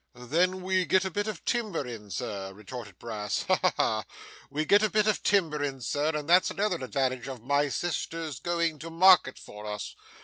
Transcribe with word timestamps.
'Then 0.15 0.63
we 0.63 0.83
get 0.83 1.05
a 1.05 1.11
bit 1.11 1.27
of 1.27 1.45
timber 1.45 1.85
in, 1.85 2.09
Sir,' 2.09 2.51
retorted 2.53 2.97
Brass. 2.97 3.43
'Ha, 3.43 3.59
ha, 3.61 3.73
ha! 3.77 4.05
We 4.49 4.65
get 4.65 4.81
a 4.81 4.89
bit 4.89 5.05
of 5.05 5.21
timber 5.21 5.63
in, 5.63 5.79
Sir, 5.79 6.13
and 6.17 6.27
that's 6.27 6.49
another 6.49 6.77
advantage 6.77 7.27
of 7.27 7.43
my 7.43 7.69
sister's 7.69 8.39
going 8.39 8.79
to 8.79 8.89
market 8.89 9.37
for 9.37 9.67
us. 9.67 9.93